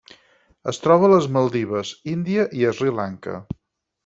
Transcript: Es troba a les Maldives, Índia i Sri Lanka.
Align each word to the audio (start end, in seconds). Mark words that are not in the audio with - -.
Es 0.71 0.79
troba 0.85 1.05
a 1.07 1.11
les 1.11 1.27
Maldives, 1.37 1.91
Índia 2.17 2.47
i 2.63 2.67
Sri 2.79 2.97
Lanka. 3.03 3.37